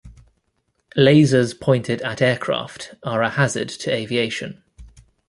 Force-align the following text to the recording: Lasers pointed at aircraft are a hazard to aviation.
Lasers 0.97 1.53
pointed 1.53 2.01
at 2.01 2.23
aircraft 2.23 2.95
are 3.03 3.21
a 3.21 3.29
hazard 3.29 3.69
to 3.69 3.93
aviation. 3.93 4.63